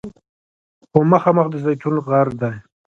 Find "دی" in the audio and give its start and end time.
2.41-2.53